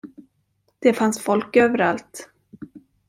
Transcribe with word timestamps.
Det 0.79 0.93
fanns 0.93 1.19
folk 1.19 1.55
överallt. 1.55 2.29